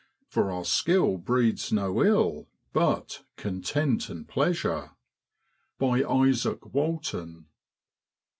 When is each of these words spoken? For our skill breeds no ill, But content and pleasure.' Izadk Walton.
For 0.27 0.49
our 0.51 0.65
skill 0.65 1.17
breeds 1.17 1.71
no 1.71 2.03
ill, 2.03 2.47
But 2.73 3.23
content 3.37 4.09
and 4.09 4.27
pleasure.' 4.27 4.93
Izadk 5.79 6.73
Walton. 6.73 7.45